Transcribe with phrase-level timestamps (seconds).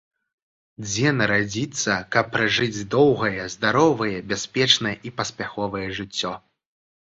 [0.85, 6.33] Дзе нарадзіцца, каб пражыць доўгае, здаровае, бяспечнае і паспяховае жыццё.